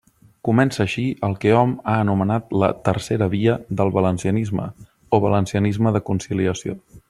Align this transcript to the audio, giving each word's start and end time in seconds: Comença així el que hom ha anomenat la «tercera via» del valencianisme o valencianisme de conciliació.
Comença 0.47 0.79
així 0.85 1.03
el 1.27 1.35
que 1.43 1.51
hom 1.57 1.75
ha 1.93 1.97
anomenat 2.05 2.55
la 2.63 2.71
«tercera 2.87 3.29
via» 3.35 3.59
del 3.81 3.95
valencianisme 3.99 4.67
o 5.19 5.21
valencianisme 5.27 5.97
de 5.99 6.07
conciliació. 6.13 6.79